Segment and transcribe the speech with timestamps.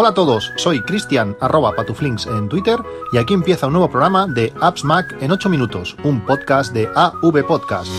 [0.00, 2.78] Hola a todos, soy Cristian arroba patuflinks en Twitter
[3.12, 6.88] y aquí empieza un nuevo programa de Apps Mac en 8 minutos, un podcast de
[6.94, 7.90] AV Podcast.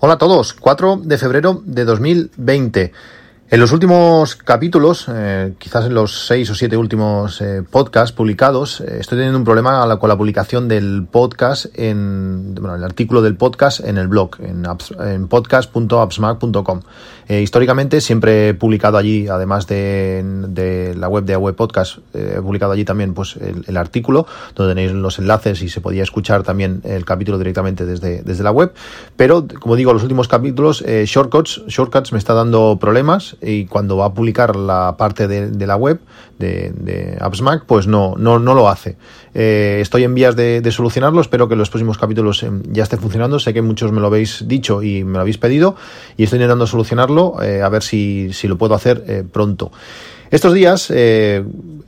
[0.00, 2.92] Hola a todos, 4 de febrero de 2020.
[3.52, 8.80] En los últimos capítulos, eh, quizás en los seis o siete últimos eh, podcasts publicados,
[8.80, 13.34] eh, estoy teniendo un problema con la publicación del podcast en, bueno, el artículo del
[13.34, 14.64] podcast en el blog, en,
[15.04, 16.80] en podcast.appsmac.com.
[17.28, 22.84] históricamente siempre he publicado allí, además de, la web de AWE Podcast, he publicado allí
[22.84, 27.36] también pues el, artículo, donde tenéis los enlaces y se podía escuchar también el capítulo
[27.36, 28.72] directamente desde, desde la web.
[29.16, 34.06] Pero, como digo, los últimos capítulos, Shortcuts, Shortcuts me está dando problemas y cuando va
[34.06, 36.00] a publicar la parte de, la web
[36.38, 38.96] de, de AppsMac, pues no, no, lo hace.
[39.34, 43.38] Eh, estoy en vías de, solucionarlo, espero que los próximos capítulos em, ya esté funcionando.
[43.38, 45.76] Sé que muchos me lo habéis dicho y me lo habéis pedido
[46.16, 49.72] y estoy intentando solucionarlo, eh, a ver si, si, lo puedo hacer eh, pronto.
[50.30, 51.42] Estos días he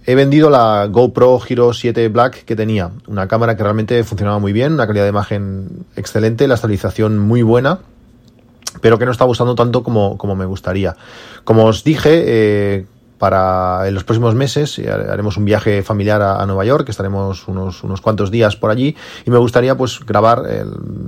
[0.05, 4.73] vendido la GoPro Hero 7 Black que tenía, una cámara que realmente funcionaba muy bien,
[4.73, 7.79] una calidad de imagen excelente, la estabilización muy buena
[8.81, 10.97] pero que no está gustando tanto como, como me gustaría.
[11.45, 12.87] Como os dije, eh,
[13.19, 18.01] para en los próximos meses haremos un viaje familiar a, Nueva York, estaremos unos, unos
[18.01, 20.43] cuantos días por allí y me gustaría pues grabar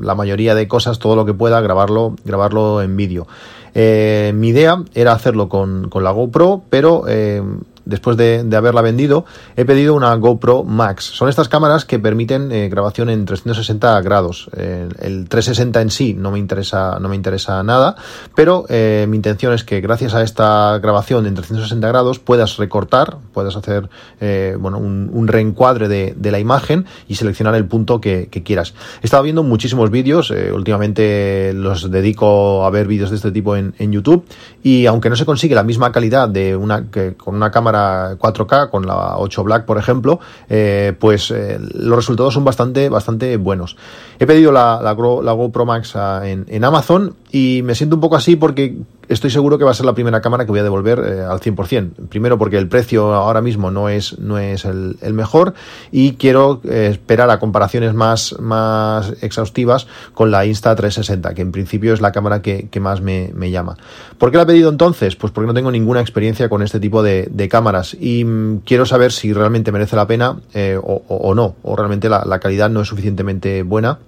[0.00, 3.26] la mayoría de cosas, todo lo que pueda, grabarlo, grabarlo en vídeo.
[3.74, 7.42] Eh, mi idea era hacerlo con, con la GoPro, pero eh,
[7.84, 9.24] después de, haberla vendido,
[9.56, 11.04] he pedido una GoPro Max.
[11.04, 14.48] Son estas cámaras que permiten eh, grabación en 360 grados.
[14.54, 17.96] el 360 en sí no me interesa, no me interesa nada,
[18.34, 23.18] pero eh, mi intención es que gracias a esta grabación en 360 grados puedas recortar,
[23.32, 23.88] puedas hacer
[24.20, 28.74] eh, bueno, un, reencuadre de, la imagen y seleccionar el punto que, quieras.
[29.02, 33.74] He estado viendo muchísimos vídeos, últimamente los dedico a ver vídeos de este tipo en,
[33.78, 34.26] en, YouTube
[34.62, 38.70] y aunque no se consigue la misma calidad de una que con una cámara 4K,
[38.70, 43.76] con la 8 Black, por ejemplo, eh, pues eh, los resultados son bastante, bastante buenos.
[44.18, 48.36] He pedido la, la, GoPro Max en, en Amazon y me siento un poco así
[48.36, 48.76] porque
[49.08, 51.40] estoy seguro que va a ser la primera cámara que voy a devolver eh, al
[51.40, 52.08] 100%.
[52.08, 55.54] Primero porque el precio ahora mismo no es, no es el, mejor
[55.92, 61.94] y quiero eh, esperar a comparaciones más, más exhaustivas con la Insta360, que en principio
[61.94, 63.76] es la cámara que, más me, llama.
[64.18, 65.16] ¿Por qué la he pedido entonces?
[65.16, 69.12] Pues porque no tengo ninguna experiencia con este tipo de, cámaras y mm, quiero saber
[69.12, 73.62] si realmente merece la pena eh, o, no, o realmente la calidad no es suficientemente
[73.62, 73.98] buena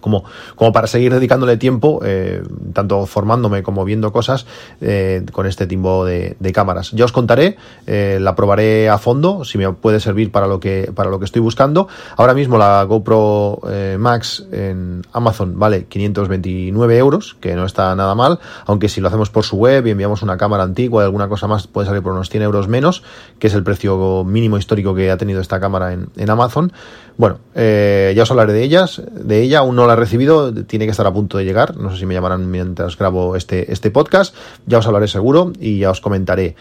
[0.00, 2.42] como, como para seguir dedicándole tiempo, eh,
[2.72, 4.46] tanto formándome como viendo cosas
[4.80, 6.92] eh, con este tipo de, cámaras.
[6.92, 10.90] Ya os contaré, eh, la probaré a fondo, si me puede servir para lo que,
[10.94, 11.88] para lo que estoy buscando.
[12.16, 13.60] Ahora mismo la GoPro
[13.98, 19.30] Max en Amazon vale 529 euros, que no está nada mal, aunque si lo hacemos
[19.30, 22.12] por su web y enviamos una cámara antigua y alguna cosa más, puede salir por
[22.12, 23.02] unos 100 euros menos,
[23.38, 26.72] que es el precio mínimo histórico que ha tenido esta cámara en, en Amazon.
[27.18, 31.06] Bueno, ya os hablaré de ellas, de ella, aún no la recibido, tiene que estar
[31.06, 31.76] a punto de llegar.
[31.76, 34.34] No sé si me llamarán mientras grabo este, este podcast.
[34.66, 36.54] Ya os hablaré seguro y ya os comentaré.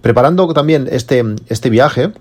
[0.00, 2.12] Preparando también este, este viaje,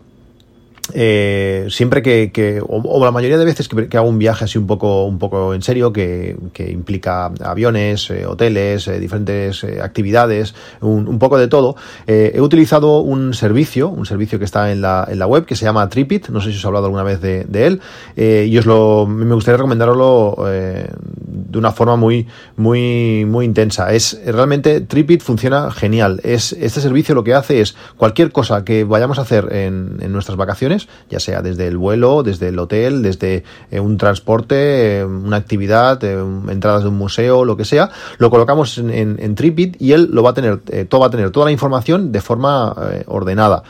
[0.92, 5.06] eh, siempre que, o, la mayoría de veces que, hago un viaje así un poco,
[5.06, 11.48] un poco en serio, que, implica aviones, eh, hoteles, eh, diferentes actividades, un, poco de
[11.48, 15.56] todo, he utilizado un servicio, un servicio que está en la, en la web que
[15.56, 17.82] se llama Tripit, no sé si os he hablado alguna vez de, él,
[18.18, 22.28] y os lo, me gustaría recomendarlo de una forma muy,
[22.58, 23.94] muy, muy intensa.
[23.94, 26.20] Es realmente Tripit funciona genial.
[26.24, 30.12] Es, este servicio lo que hace es cualquier cosa que vayamos a hacer en, en
[30.12, 30.73] nuestras vacaciones,
[31.10, 36.04] ya sea desde el vuelo, desde el hotel, desde eh, un transporte, eh, una actividad,
[36.04, 36.18] eh,
[36.50, 40.24] entradas de un museo, lo que sea, lo colocamos en, en, Tripit y él lo
[40.24, 42.76] va a tener, todo va a tener toda la información de forma
[43.08, 43.64] ordenada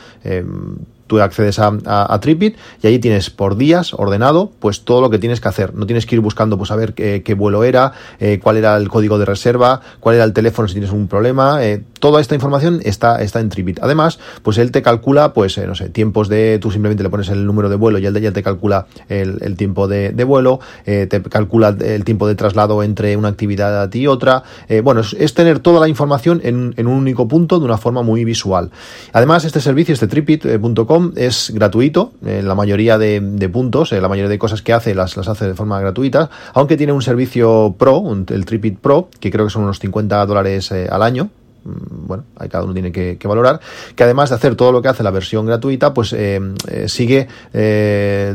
[1.21, 5.47] accedes a, Tripit y allí tienes por días ordenado pues todo lo que tienes que
[5.47, 5.73] hacer.
[5.73, 8.89] No tienes que ir buscando pues a ver qué, vuelo era, eh, cuál era el
[8.89, 11.63] código de reserva, cuál era el teléfono si tienes un problema.
[11.65, 13.79] Eh, toda esta información está, está en Tripit.
[13.81, 17.29] Además, pues él te calcula, pues, eh, no sé, tiempos de, tú simplemente le pones
[17.29, 21.75] el número de vuelo y él ya te calcula el, tiempo de, vuelo, te calcula
[21.79, 24.43] el tiempo de traslado entre una actividad y otra.
[24.83, 28.23] bueno, es, tener toda la información en, en un único punto de una forma muy
[28.23, 28.71] visual.
[29.11, 34.39] Además, este servicio, este tripit.com, es gratuito, en la mayoría de, puntos, la mayoría de
[34.39, 38.45] cosas que hace las, las hace de forma gratuita, aunque tiene un servicio pro, el
[38.45, 41.29] Tripit Pro, que creo que son unos 50 dólares eh, al año,
[41.63, 43.59] bueno, hay cada uno tiene que, valorar,
[43.95, 47.27] que además de hacer todo lo que hace la versión gratuita, pues eh, eh, sigue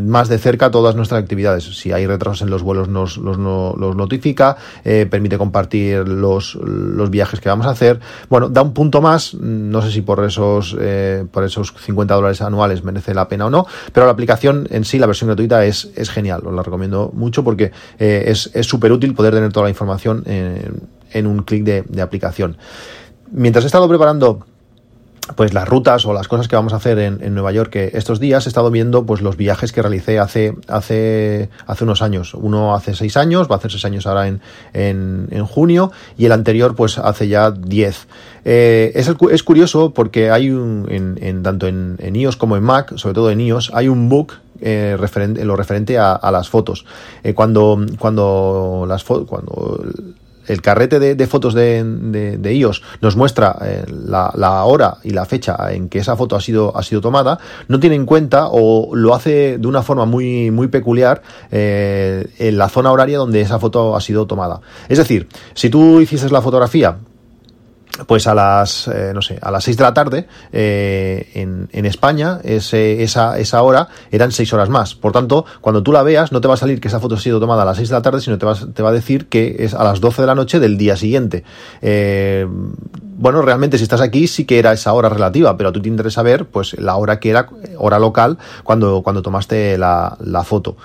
[0.02, 1.64] más de cerca todas nuestras actividades.
[1.64, 7.48] Si hay retrasos en los vuelos nos los, notifica, permite compartir los, los viajes que
[7.48, 8.00] vamos a hacer.
[8.28, 10.76] Bueno, da un punto más, no sé si por esos,
[11.30, 14.98] por esos 50 dólares anuales merece la pena o no, pero la aplicación en sí,
[14.98, 19.52] la versión gratuita es genial, os la recomiendo mucho porque es súper útil poder tener
[19.52, 22.56] toda la información en, un clic de, aplicación.
[23.30, 24.44] Mientras he estado preparando
[25.36, 28.46] pues las rutas o las cosas que vamos a hacer en, Nueva York estos días
[28.46, 32.94] he estado viendo pues los viajes que realicé hace hace hace unos años uno hace
[32.94, 34.40] seis años va a hacer seis años ahora en,
[34.72, 38.06] en, junio y el anterior pues hace ya diez
[38.44, 43.14] eh, es, es, curioso porque hay un en, tanto en, iOS como en Mac sobre
[43.14, 46.84] todo en iOS hay un book eh, referente, lo referente a, las fotos.
[47.22, 49.84] Eh, cuando, cuando, las cuando
[50.48, 55.56] el carrete de, fotos de, de, iOS nos muestra eh, la, hora y la fecha
[55.70, 59.14] en que esa foto ha sido, ha sido tomada, no tiene en cuenta o lo
[59.14, 64.00] hace de una forma muy, muy peculiar en la zona horaria donde esa foto ha
[64.00, 64.60] sido tomada.
[64.88, 66.98] Es decir, si tú hiciste la fotografía
[68.06, 71.86] pues a las, eh, no sé, a las 6 de la tarde eh, en, en,
[71.86, 74.94] España esa, esa hora eran 6 horas más.
[74.94, 77.20] Por tanto, cuando tú la veas no te va a salir que esa foto ha
[77.20, 79.28] sido tomada a las 6 de la tarde, sino te va, te va a decir
[79.28, 81.44] que es a las 12 de la noche del día siguiente.
[81.82, 82.46] Eh,
[83.18, 86.10] bueno, realmente si estás aquí sí que era esa hora relativa, pero tú tienes que
[86.10, 90.76] saber pues la hora que era, hora local, cuando, cuando tomaste la, la foto.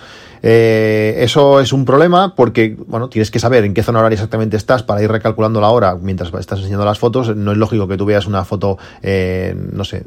[0.42, 4.58] Eh, eso es un problema porque, bueno, tienes que saber en qué zona horaria exactamente
[4.58, 7.36] estás para ir recalculando la hora mientras estás enseñando las fotos.
[7.36, 10.04] No es lógico que tú veas una foto, eh, no sé,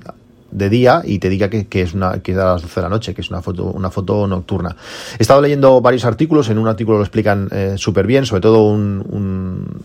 [0.50, 2.88] de día y te diga que, es una que es a las 12 de la
[2.88, 4.76] noche, que es una foto una foto nocturna.
[5.18, 8.64] He estado leyendo varios artículos, en un artículo lo explican eh, súper bien, sobre todo
[8.64, 9.82] un, un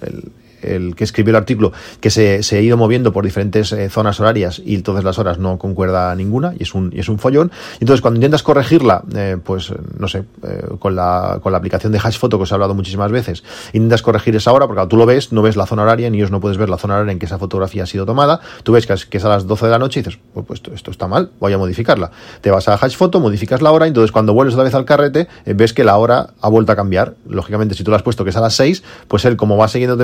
[0.62, 4.62] que escribió el artículo, que se, se ha ido moviendo por diferentes eh, zonas horarias
[4.64, 7.52] y entonces las horas no concuerda ninguna y es un, y es un follón.
[7.80, 12.00] Entonces cuando intentas corregirla, eh, pues no sé, eh, con, la, con la aplicación de
[12.00, 13.44] Hash Photo que os he hablado muchísimas veces,
[13.74, 16.32] intentas corregir esa hora porque tú lo ves, no ves la zona horaria, ni ellos
[16.32, 18.88] no puedes ver la zona horaria en que esa fotografía ha sido tomada, tú ves
[18.88, 20.92] que es, que es a las 12 de la noche y dices, pues, pues esto,
[20.92, 22.12] está mal, voy a modificarla.
[22.42, 24.86] Te vas a Hash Photo, modificas la hora, y entonces cuando vuelves otra vez al
[24.86, 27.16] carrete, ves que la hora ha vuelto a cambiar.
[27.28, 29.68] Lógicamente, si tú lo has puesto que es a las 6, pues él como va
[29.68, 29.98] siguiendo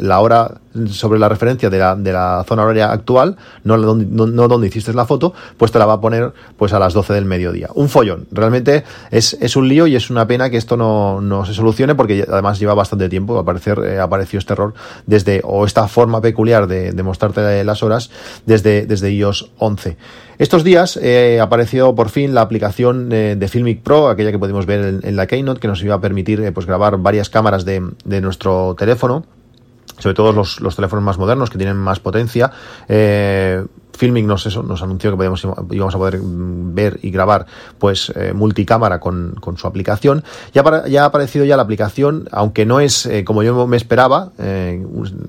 [0.00, 4.48] la hora sobre la referencia de la, de la zona horaria actual, no donde, no,
[4.48, 7.24] donde hiciste la foto, pues te la va a poner pues a las 12 del
[7.24, 7.68] mediodía.
[7.74, 8.26] Un follón.
[8.30, 11.94] Realmente es, es un lío y es una pena que esto no, no se solucione
[11.94, 13.38] porque además lleva bastante tiempo.
[13.38, 14.74] Aparecer, eh, apareció este error
[15.06, 18.10] desde, o esta forma peculiar de, mostrarte las horas
[18.46, 19.96] desde, desde iOS 11.
[20.38, 24.66] Estos días eh, apareció por fin la aplicación eh, de Filmic Pro, aquella que podemos
[24.66, 27.82] ver en, la Keynote, que nos iba a permitir eh, pues grabar varias cámaras de,
[28.04, 29.24] de nuestro teléfono
[30.02, 32.50] sobre todo los, los, teléfonos más modernos que tienen más potencia,
[32.88, 37.46] eh, Filming nos, eso, nos anunció que podíamos, íbamos a poder ver y grabar
[37.78, 40.24] pues eh, multicámara con, con, su aplicación.
[40.54, 44.32] Ya, ya ha aparecido ya la aplicación, aunque no es eh, como yo me esperaba,
[44.38, 44.84] eh,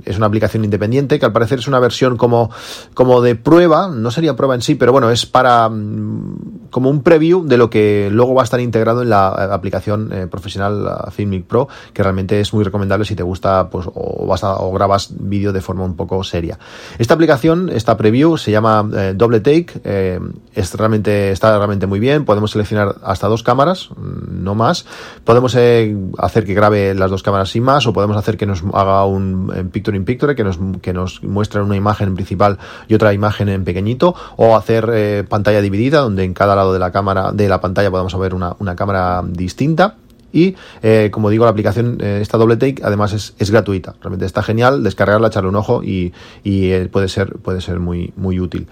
[0.05, 2.49] es una aplicación independiente, que al parecer es una versión como,
[2.93, 7.03] como de prueba, no sería prueba en sí, pero bueno, es para mm, como un
[7.03, 11.67] preview de lo que luego va a estar integrado en la aplicación profesional Filmic Pro,
[11.93, 15.53] que realmente es muy recomendable si te gusta pues o, vas a, o grabas vídeo
[15.53, 16.57] de forma un poco seria.
[16.97, 19.67] Esta aplicación, esta preview, se llama eh, Double Take.
[19.83, 20.19] Eh,
[20.53, 22.25] es realmente, está realmente muy bien.
[22.25, 24.85] Podemos seleccionar hasta dos cámaras, mm, no más.
[25.23, 28.63] Podemos eh, hacer que grabe las dos cámaras sin más, o podemos hacer que nos
[28.73, 33.13] haga un picture in picture, que nos, que nos muestre una imagen principal y otra
[33.13, 37.49] imagen en pequeñito, o hacer pantalla dividida, donde en cada lado de la cámara, de
[37.49, 39.95] la pantalla podemos ver una, una cámara distinta.
[40.33, 43.95] Y eh, como digo, la aplicación, eh, esta doble take, además es, es, gratuita.
[44.01, 46.11] Realmente está genial descargarla, echarle un ojo y,
[46.43, 48.67] y eh, puede ser, puede ser muy, muy útil.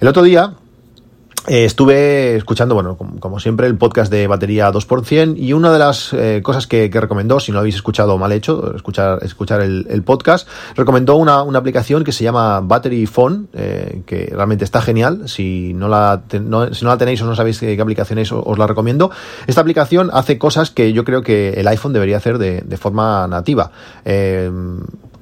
[0.00, 0.54] El otro día,
[1.48, 6.12] eh, estuve escuchando, bueno, como, siempre, el podcast de batería 2%, y una de las
[6.12, 10.46] eh, cosas que, recomendó, si no lo habéis escuchado mal hecho, escuchar, escuchar el, podcast,
[10.76, 15.28] recomendó una, una, aplicación que se llama Battery Phone, eh, que realmente está genial.
[15.28, 18.66] Si no, la si no la tenéis o no sabéis qué, aplicación es, os, la
[18.66, 19.10] recomiendo.
[19.46, 23.26] Esta aplicación hace cosas que yo creo que el iPhone debería hacer de, de forma
[23.26, 23.72] nativa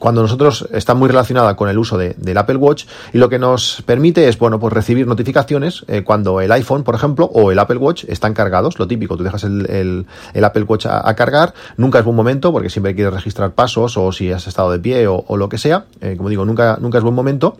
[0.00, 3.38] cuando nosotros está muy relacionada con el uso de, del Apple Watch y lo que
[3.38, 7.58] nos permite es, bueno, pues recibir notificaciones eh, cuando el iPhone, por ejemplo, o el
[7.58, 11.98] Apple Watch están cargados, lo típico, tú dejas el, el, Apple Watch a, cargar, nunca
[11.98, 15.36] es buen momento porque siempre quieres registrar pasos o si has estado de pie o,
[15.36, 17.58] lo que sea, eh, como digo, nunca, nunca es buen momento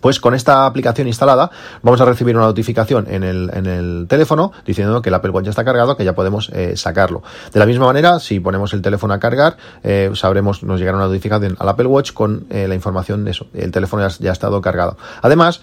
[0.00, 1.50] pues con esta aplicación instalada
[1.82, 5.44] vamos a recibir una notificación en el, en el teléfono diciendo que el Apple Watch
[5.44, 7.22] ya está cargado, que ya podemos eh, sacarlo.
[7.52, 11.06] De la misma manera, si ponemos el teléfono a cargar, eh, sabremos, nos llegará una
[11.06, 14.60] notificación al Apple Watch con eh, la información de eso, el teléfono ya, ha estado
[14.60, 14.96] cargado.
[15.22, 15.60] Además,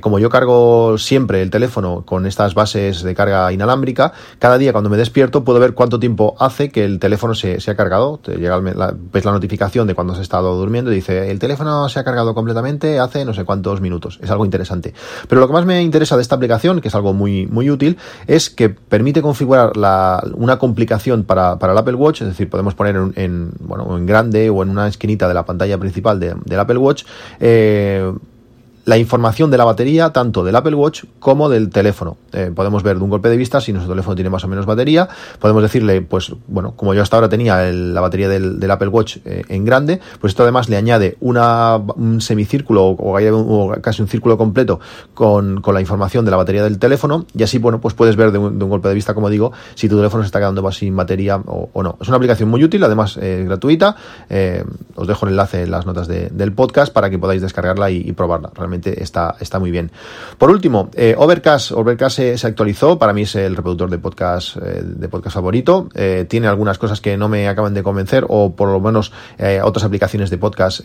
[0.00, 4.90] como yo cargo siempre el teléfono con estas bases de carga inalámbrica, cada día cuando
[4.90, 8.18] me despierto puedo ver cuánto tiempo hace que el teléfono se, se ha cargado.
[8.18, 11.88] Te llega la, ves la notificación de cuando has estado durmiendo y dice, el teléfono
[11.88, 14.18] se ha cargado completamente hace no sé cuánto cuántos minutos.
[14.20, 14.94] Es algo interesante.
[15.28, 17.96] Pero lo que más me interesa de esta aplicación, que es algo muy, muy útil,
[18.26, 19.72] es que permite configurar
[20.34, 24.50] una complicación para, para, el Apple Watch, es decir, podemos poner en, bueno, en grande
[24.50, 27.04] o en una esquinita de la pantalla principal del Apple Watch.
[27.38, 28.12] Eh,
[28.84, 32.16] la información de la batería tanto del Apple Watch como del teléfono.
[32.32, 34.66] Eh, podemos ver de un golpe de vista si nuestro teléfono tiene más o menos
[34.66, 35.08] batería.
[35.38, 39.44] Podemos decirle, pues bueno, como yo hasta ahora tenía la batería del, Apple Watch eh,
[39.48, 44.80] en grande, pues esto además le añade una, un semicírculo o, casi un círculo completo
[45.12, 48.38] con, la información de la batería del teléfono y así, bueno, pues puedes ver de
[48.38, 51.82] un, golpe de vista, como digo, si tu teléfono se está quedando sin batería o,
[51.82, 51.98] no.
[52.00, 53.96] Es una aplicación muy útil, además eh, gratuita.
[54.94, 58.12] os dejo el enlace en las notas del podcast para que podáis descargarla y, y
[58.12, 58.50] probarla.
[58.54, 59.90] Realmente está, está muy bien.
[60.38, 64.82] Por último, eh, Overcast, Overcast se, actualizó, para mí es el reproductor de podcast, eh,
[64.84, 68.68] de podcast favorito, eh, tiene algunas cosas que no me acaban de convencer o por
[68.68, 69.12] lo menos
[69.62, 70.80] otras aplicaciones de podcast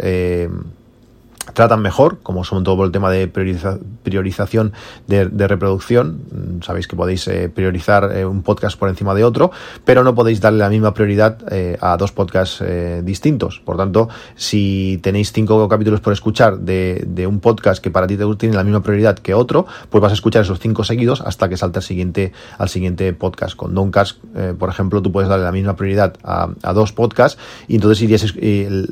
[1.53, 4.73] tratan mejor, como son todo el tema de priorización
[5.07, 6.21] de, reproducción.
[6.31, 9.51] Mm, sabéis que podéis eh, priorizar eh, un podcast por encima de otro,
[9.85, 12.63] pero no podéis darle la misma prioridad eh, a dos podcasts
[13.03, 13.59] distintos.
[13.59, 18.55] Por tanto, si tenéis cinco capítulos por escuchar de, un podcast que para ti tiene
[18.55, 21.79] la misma prioridad que otro, pues vas a escuchar esos cinco seguidos hasta que salte
[21.79, 23.55] al siguiente, al siguiente podcast.
[23.55, 24.17] Con Doncast,
[24.57, 28.33] por ejemplo, tú puedes darle la misma prioridad a, dos podcasts y entonces irías,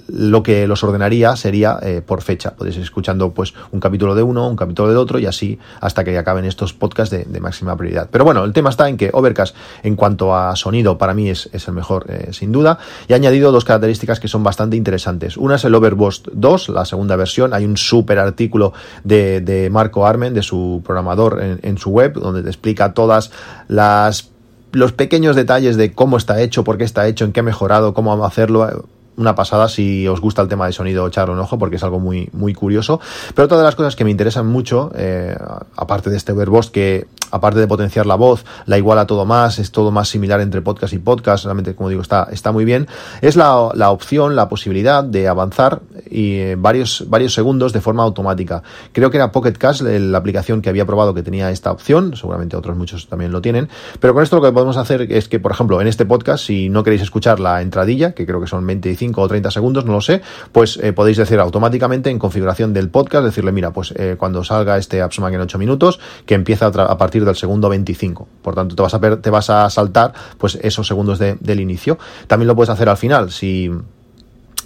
[0.07, 4.47] lo que los ordenaría sería por fecha Podéis ir escuchando pues un capítulo de uno,
[4.47, 8.09] un capítulo del otro y así hasta que acaben estos podcasts de, máxima prioridad.
[8.11, 11.49] Pero bueno, el tema está en que Overcast en cuanto a sonido para mí es,
[11.53, 15.37] el mejor eh, sin duda y ha añadido dos características que son bastante interesantes.
[15.37, 17.53] Una es el Overbost 2, la segunda versión.
[17.53, 18.73] Hay un súper artículo
[19.03, 23.31] de, Marco Armen, de su programador en, en su web, donde te explica todas
[23.67, 24.31] las
[24.71, 27.93] los pequeños detalles de cómo está hecho, por qué está hecho, en qué ha mejorado,
[27.93, 28.87] cómo hacerlo
[29.17, 31.99] una pasada si os gusta el tema de sonido echarlo un ojo porque es algo
[31.99, 33.01] muy, muy curioso.
[33.35, 35.35] Pero otra de las cosas que me interesan mucho, eh,
[35.75, 39.71] aparte de este Overboss que aparte de potenciar la voz, la iguala todo más, es
[39.71, 42.87] todo más similar entre podcast y podcast, realmente como digo está, está muy bien,
[43.21, 48.03] es la, la opción, la posibilidad de avanzar y eh, varios, varios segundos de forma
[48.03, 48.63] automática.
[48.91, 52.55] Creo que era Pocket Cast la aplicación que había probado que tenía esta opción, seguramente
[52.55, 53.69] otros muchos también lo tienen,
[53.99, 56.69] pero con esto lo que podemos hacer es que, por ejemplo, en este podcast, si
[56.69, 60.01] no queréis escuchar la entradilla, que creo que son 25 o 30 segundos, no lo
[60.01, 64.43] sé, pues eh, podéis decir automáticamente en configuración del podcast, decirle, mira, pues eh, cuando
[64.43, 68.27] salga este AppSmack en 8 minutos, que empieza a, partir del segundo 25.
[68.41, 71.97] Por tanto, te vas a, te vas a saltar pues esos segundos del inicio.
[72.27, 73.71] También lo puedes hacer al final, si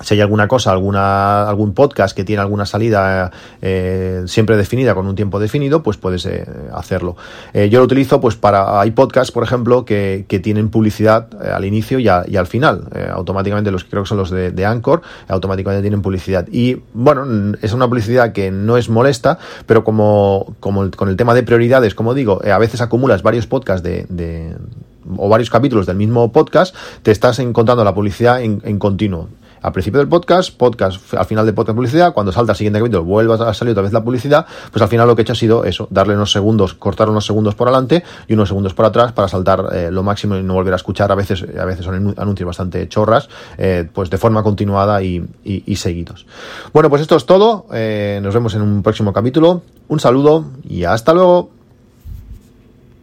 [0.03, 3.31] si hay alguna cosa, alguna, algún podcast que tiene alguna salida
[3.61, 7.15] eh, siempre definida con un tiempo definido, pues puedes eh, hacerlo.
[7.53, 11.65] Eh, yo lo utilizo pues para, hay podcasts, por ejemplo, que, que tienen publicidad al
[11.65, 12.87] inicio y, y al final.
[13.13, 16.47] automáticamente los creo que son los de, de, Anchor, automáticamente tienen publicidad.
[16.51, 21.33] Y bueno, es una publicidad que no es molesta, pero como, como con el tema
[21.33, 24.55] de prioridades, como digo, a veces acumulas varios podcasts de, de
[25.17, 29.29] o varios capítulos del mismo podcast, te estás encontrando la publicidad en, en continuo
[29.61, 33.03] al principio del podcast, podcast, al final del podcast publicidad, cuando salta el siguiente capítulo
[33.03, 35.35] vuelvas a salir otra vez la publicidad, pues al final lo que he hecho ha
[35.35, 39.11] sido eso, darle unos segundos, cortar unos segundos por adelante y unos segundos por atrás
[39.11, 42.13] para saltar eh, lo máximo y no volver a escuchar, a veces, a veces son
[42.17, 45.21] anuncios bastante chorras, eh, pues de forma continuada y,
[45.75, 46.27] seguidos.
[46.73, 50.83] Bueno, pues esto es todo, eh, nos vemos en un próximo capítulo, un saludo y
[50.83, 51.60] hasta luego.